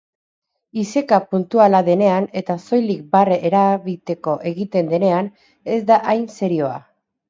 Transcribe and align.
Iseka 0.83 1.19
puntuala 1.33 1.83
denean 1.91 2.27
eta 2.43 2.57
soilik 2.65 3.05
barre 3.13 3.39
erabiteko 3.53 4.37
egiten 4.55 4.93
denean, 4.97 5.35
ez 5.79 5.83
da 5.93 6.05
hain 6.17 6.31
serioa. 6.41 6.79